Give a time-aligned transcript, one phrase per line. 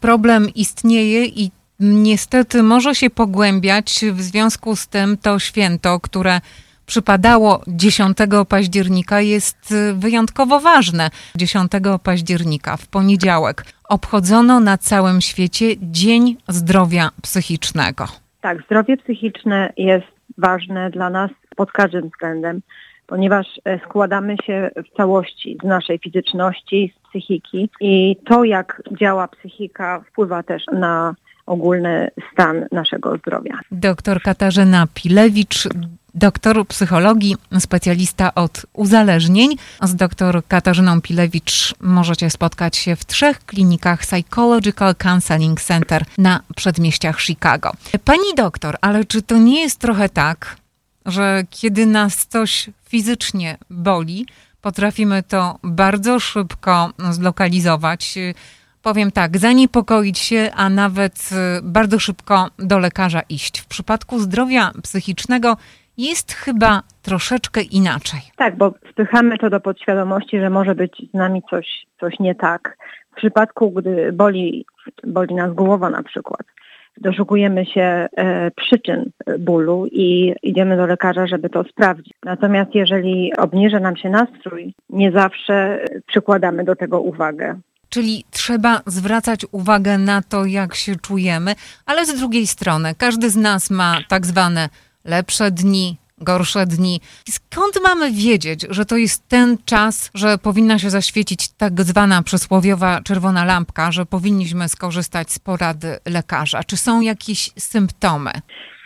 [0.00, 1.50] Problem istnieje i
[1.80, 4.04] niestety może się pogłębiać.
[4.12, 6.40] W związku z tym to święto, które
[6.86, 8.16] przypadało 10
[8.48, 11.10] października, jest wyjątkowo ważne.
[11.36, 18.04] 10 października, w poniedziałek, obchodzono na całym świecie Dzień Zdrowia Psychicznego.
[18.40, 20.06] Tak, zdrowie psychiczne jest
[20.38, 22.60] ważne dla nas pod każdym względem,
[23.10, 29.28] ponieważ e, składamy się w całości z naszej fizyczności, z psychiki i to, jak działa
[29.28, 31.14] psychika, wpływa też na
[31.46, 33.58] ogólny stan naszego zdrowia.
[33.70, 35.68] Doktor Katarzyna Pilewicz,
[36.14, 39.56] doktor psychologii, specjalista od uzależnień.
[39.82, 47.20] Z doktor Katarzyną Pilewicz możecie spotkać się w trzech klinikach Psychological Counseling Center na przedmieściach
[47.20, 47.70] Chicago.
[48.04, 50.56] Pani doktor, ale czy to nie jest trochę tak,
[51.06, 54.26] że kiedy nas coś fizycznie boli,
[54.62, 58.18] potrafimy to bardzo szybko zlokalizować?
[58.82, 61.30] powiem tak, zaniepokoić się, a nawet
[61.62, 63.60] bardzo szybko do lekarza iść.
[63.60, 65.56] W przypadku zdrowia psychicznego
[65.98, 68.20] jest chyba troszeczkę inaczej.
[68.36, 72.76] Tak, bo spychamy to do podświadomości, że może być z nami coś, coś nie tak.
[73.12, 74.66] W przypadku, gdy boli,
[75.06, 76.46] boli nas głowa na przykład,
[77.00, 82.14] doszukujemy się e, przyczyn bólu i idziemy do lekarza, żeby to sprawdzić.
[82.24, 87.60] Natomiast jeżeli obniża nam się nastrój, nie zawsze przykładamy do tego uwagę.
[87.88, 91.54] Czyli trzeba zwracać uwagę na to, jak się czujemy,
[91.86, 94.68] ale z drugiej strony każdy z nas ma tak zwane
[95.04, 97.00] lepsze dni, gorsze dni.
[97.28, 103.00] Skąd mamy wiedzieć, że to jest ten czas, że powinna się zaświecić tak zwana przysłowiowa
[103.04, 106.64] czerwona lampka, że powinniśmy skorzystać z porady lekarza?
[106.64, 108.30] Czy są jakieś symptomy?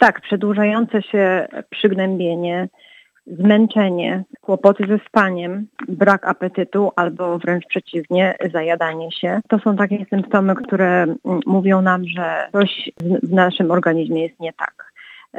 [0.00, 2.68] Tak, przedłużające się przygnębienie,
[3.26, 9.40] zmęczenie, kłopoty ze spaniem, brak apetytu albo wręcz przeciwnie, zajadanie się.
[9.48, 12.90] To są takie symptomy, które mm, mówią nam, że coś
[13.22, 14.91] w naszym organizmie jest nie tak,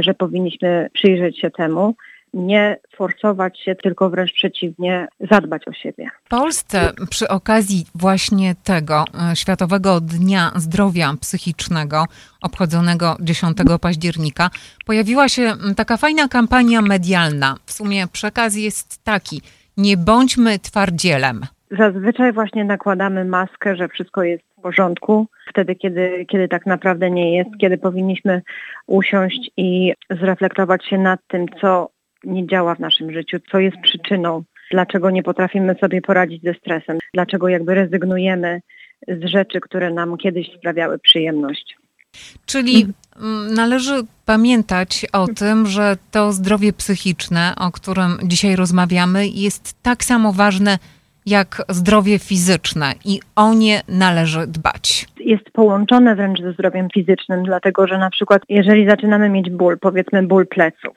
[0.00, 1.94] że powinniśmy przyjrzeć się temu
[2.36, 6.08] nie forsować się, tylko wręcz przeciwnie, zadbać o siebie.
[6.24, 12.04] W Polsce przy okazji właśnie tego e, Światowego Dnia Zdrowia Psychicznego,
[12.42, 14.50] obchodzonego 10 października,
[14.86, 17.56] pojawiła się taka fajna kampania medialna.
[17.66, 19.42] W sumie przekaz jest taki:
[19.76, 21.46] nie bądźmy twardzielem.
[21.78, 27.36] Zazwyczaj właśnie nakładamy maskę, że wszystko jest w porządku, wtedy kiedy, kiedy tak naprawdę nie
[27.36, 28.42] jest, kiedy powinniśmy
[28.86, 31.90] usiąść i zreflektować się nad tym, co
[32.24, 36.98] nie działa w naszym życiu, co jest przyczyną, dlaczego nie potrafimy sobie poradzić ze stresem,
[37.14, 38.60] dlaczego jakby rezygnujemy
[39.08, 41.76] z rzeczy, które nam kiedyś sprawiały przyjemność.
[42.46, 42.86] Czyli
[43.50, 43.94] należy
[44.24, 50.78] pamiętać o tym, że to zdrowie psychiczne, o którym dzisiaj rozmawiamy, jest tak samo ważne
[51.26, 55.06] jak zdrowie fizyczne i o nie należy dbać.
[55.20, 60.22] Jest połączone wręcz ze zdrowiem fizycznym, dlatego że na przykład jeżeli zaczynamy mieć ból, powiedzmy
[60.22, 60.96] ból pleców,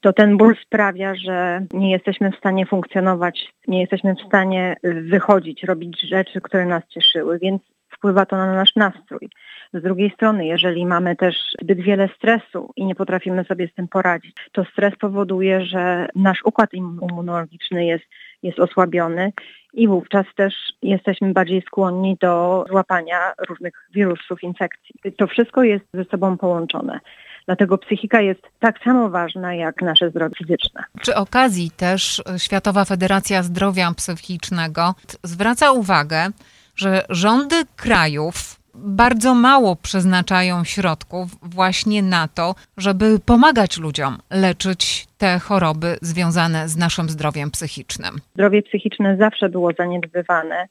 [0.00, 5.64] to ten ból sprawia, że nie jesteśmy w stanie funkcjonować, nie jesteśmy w stanie wychodzić,
[5.64, 9.28] robić rzeczy, które nas cieszyły, więc wpływa to na nasz nastrój.
[9.72, 13.88] Z drugiej strony, jeżeli mamy też zbyt wiele stresu i nie potrafimy sobie z tym
[13.88, 18.04] poradzić, to stres powoduje, że nasz układ immunologiczny jest,
[18.46, 19.32] jest osłabiony
[19.72, 24.94] i wówczas też jesteśmy bardziej skłonni do złapania różnych wirusów, infekcji.
[25.16, 27.00] To wszystko jest ze sobą połączone.
[27.46, 30.84] Dlatego psychika jest tak samo ważna jak nasze zdrowie fizyczne.
[31.00, 36.28] Przy okazji też Światowa Federacja Zdrowia Psychicznego zwraca uwagę,
[36.76, 45.38] że rządy krajów bardzo mało przeznaczają środków właśnie na to, żeby pomagać ludziom leczyć te
[45.38, 48.10] choroby związane z naszym zdrowiem psychicznym.
[48.34, 50.68] Zdrowie psychiczne zawsze było zaniedbywane,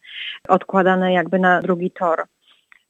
[0.47, 2.23] odkładane jakby na drugi tor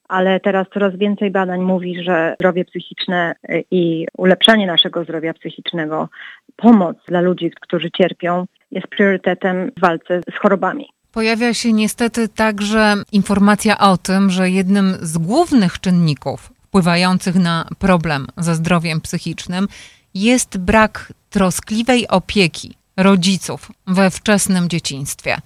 [0.07, 6.09] ale teraz coraz więcej badań mówi, że zdrowie psychiczne y, i ulepszanie naszego zdrowia psychicznego,
[6.55, 10.87] pomoc dla ludzi, którzy cierpią, jest priorytetem w walce z chorobami.
[11.15, 18.27] Pojawia się niestety także informacja o tym, że jednym z głównych czynników wpływających na problem
[18.37, 19.67] ze zdrowiem psychicznym
[20.13, 25.37] jest brak troskliwej opieki rodziców we wczesnym dzieciństwie.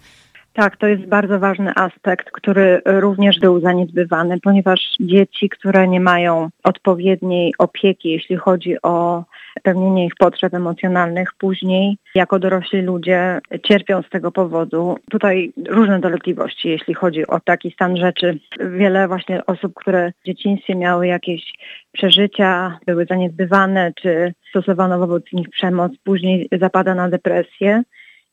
[0.54, 6.50] Tak, to jest bardzo ważny aspekt, który również był zaniedbywany, ponieważ dzieci, które nie mają
[6.63, 9.24] odpowiedniej opieki, jeśli chodzi o
[9.60, 14.98] spełnienie ich potrzeb emocjonalnych, później jako dorośli ludzie cierpią z tego powodu.
[15.12, 18.40] Tutaj różne dolegliwości, jeśli chodzi o taki stan rzeczy.
[18.60, 21.54] Wiele właśnie osób, które w dzieciństwie miały jakieś
[21.92, 27.84] przeżycia, były zaniedbywane, czy stosowano wobec nich przemoc, później zapada na depresję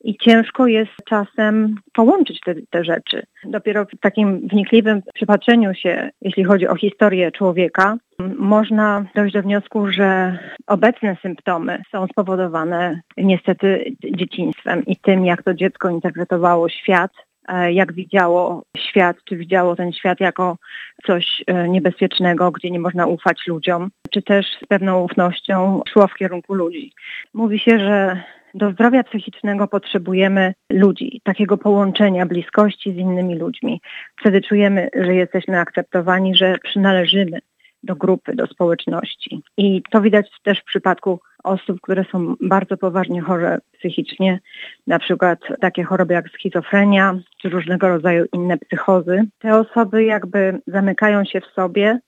[0.03, 3.23] i ciężko jest czasem połączyć te, te rzeczy.
[3.43, 7.97] Dopiero w takim wnikliwym przypatrzeniu się, jeśli chodzi o historię człowieka,
[8.37, 15.53] można dojść do wniosku, że obecne symptomy są spowodowane niestety dzieciństwem i tym, jak to
[15.53, 17.11] dziecko interpretowało świat,
[17.47, 20.57] e, jak widziało świat, czy widziało ten świat jako
[21.05, 26.15] coś e, niebezpiecznego, gdzie nie można ufać ludziom, czy też z pewną ufnością szło w
[26.15, 26.93] kierunku ludzi.
[27.33, 28.23] Mówi się, że
[28.57, 33.81] do zdrowia psychicznego potrzebujemy ludzi, takiego połączenia, bliskości z innymi ludźmi.
[34.19, 37.39] Wtedy czujemy, że jesteśmy akceptowani, że przynależymy
[37.83, 39.41] do grupy, do społeczności.
[39.57, 44.39] I to widać też w przypadku osób, które są bardzo poważnie chore psychicznie,
[44.87, 49.21] na przykład takie choroby jak schizofrenia czy różnego rodzaju inne psychozy.
[49.39, 51.99] Te osoby jakby zamykają się w sobie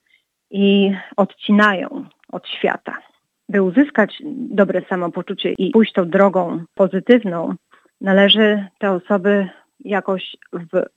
[0.52, 3.09] i odcinają od świata
[3.50, 7.56] by uzyskać dobre samopoczucie i pójść tą drogą pozytywną,
[8.02, 9.50] należy te osoby
[9.86, 10.36] jakoś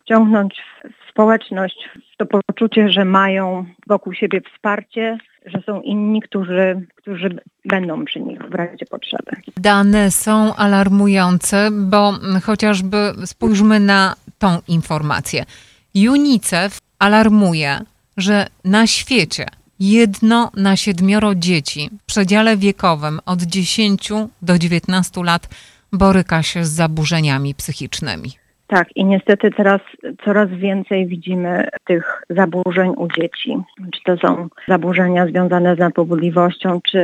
[0.01, 6.87] wciągnąć w społeczność, w to poczucie, że mają wokół siebie wsparcie, że są inni, którzy,
[6.95, 9.33] którzy będą przy nich w razie potrzeby.
[9.57, 12.13] Dane są alarmujące, bo
[12.45, 15.45] chociażby spójrzmy na tą informację.
[16.11, 17.79] UNICEF alarmuje,
[18.17, 19.47] że na świecie
[19.91, 24.09] jedno na siedmioro dzieci w przedziale wiekowym od 10
[24.43, 25.49] do 19 lat
[25.93, 28.31] boryka się z zaburzeniami psychicznymi.
[28.67, 29.81] Tak, i niestety teraz
[30.25, 33.57] coraz więcej widzimy tych zaburzeń u dzieci.
[33.95, 37.01] Czy to są zaburzenia związane z nadpobudliwością, czy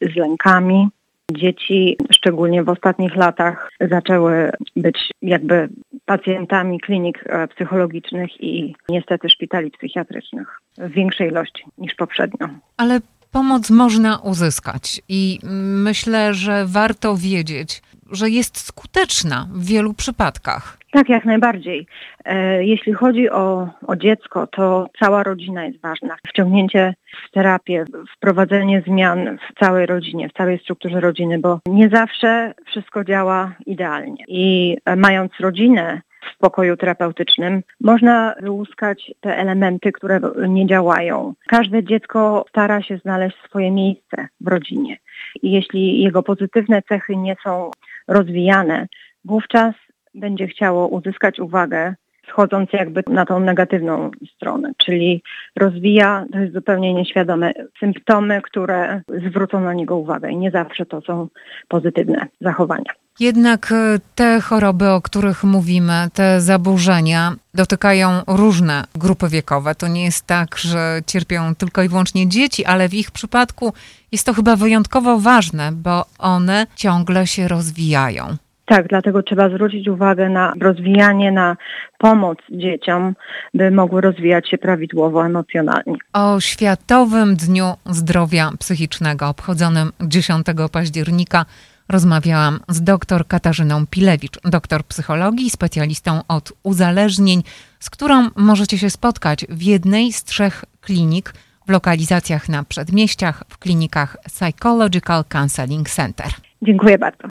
[0.00, 0.88] z lękami.
[1.32, 5.68] Dzieci, szczególnie w ostatnich latach, zaczęły być jakby
[6.04, 12.48] pacjentami klinik e, psychologicznych i niestety szpitali psychiatrycznych w większej ilości niż poprzednio.
[12.76, 13.00] Ale
[13.30, 15.38] pomoc można uzyskać i
[15.84, 17.82] myślę, że warto wiedzieć,
[18.12, 20.78] że jest skuteczna w wielu przypadkach.
[20.92, 21.86] Tak, jak najbardziej.
[22.24, 26.16] E, jeśli chodzi o, o dziecko, to cała rodzina jest ważna.
[26.28, 26.94] Wciągnięcie
[27.28, 27.84] w terapię,
[28.16, 34.24] wprowadzenie zmian w całej rodzinie, w całej strukturze rodziny, bo nie zawsze wszystko działa idealnie.
[34.28, 36.00] I e, mając rodzinę,
[36.34, 41.34] w pokoju terapeutycznym, można wyłuskać te elementy, które nie działają.
[41.48, 44.96] Każde dziecko stara się znaleźć swoje miejsce w rodzinie.
[45.42, 47.70] I jeśli jego pozytywne cechy nie są
[48.12, 48.86] rozwijane,
[49.24, 49.74] wówczas
[50.14, 51.94] będzie chciało uzyskać uwagę,
[52.28, 55.22] schodząc jakby na tą negatywną stronę, czyli
[55.56, 61.00] rozwija, to jest zupełnie nieświadome, symptomy, które zwrócą na niego uwagę i nie zawsze to
[61.00, 61.28] są
[61.68, 63.01] pozytywne zachowania.
[63.20, 69.74] Jednak e, te choroby, o których mówimy, te zaburzenia dotykają różne grupy wiekowe.
[69.74, 73.72] To nie jest tak, że cierpią tylko i wyłącznie dzieci, ale w ich przypadku
[74.12, 78.36] jest to chyba wyjątkowo ważne, bo one ciągle się rozwijają.
[78.64, 81.56] Tak, dlatego trzeba zwrócić uwagę na rozwijanie, na
[81.98, 83.14] pomoc dzieciom,
[83.54, 85.96] by mogły rozwijać się prawidłowo emocjonalnie.
[86.12, 91.44] O Światowym Dniu Zdrowia Psychicznego obchodzonym 10 października
[91.92, 97.42] rozmawiałam z dr Katarzyną Pilewicz, doktor psychologii, specjalistą od uzależnień,
[97.80, 101.34] z którą możecie się spotkać w jednej z trzech klinik
[101.66, 106.26] w lokalizacjach na przedmieściach, w klinikach Psychological Counseling Center.
[106.62, 107.28] Dziękuję bardzo.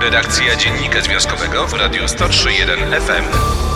[0.00, 3.73] Redakcja Dziennika Związkowego w Radiu 103.1 FM.